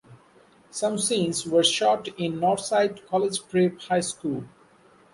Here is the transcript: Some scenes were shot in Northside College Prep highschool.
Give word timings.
Some 0.71 0.97
scenes 0.97 1.45
were 1.45 1.61
shot 1.63 2.07
in 2.17 2.39
Northside 2.39 3.05
College 3.07 3.47
Prep 3.47 3.73
highschool. 3.81 4.47